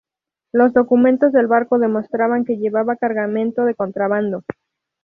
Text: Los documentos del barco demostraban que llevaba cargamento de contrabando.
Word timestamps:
Los 0.51 0.73
documentos 0.73 1.31
del 1.31 1.45
barco 1.45 1.77
demostraban 1.77 2.43
que 2.43 2.57
llevaba 2.57 2.95
cargamento 2.95 3.65
de 3.65 3.75
contrabando. 3.75 4.43